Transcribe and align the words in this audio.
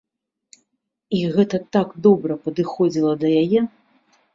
І 1.19 1.21
гэта 1.37 1.57
так 1.79 1.95
добра 2.09 2.33
падыходзіла 2.49 3.13
да 3.23 3.27
яе! 3.47 3.61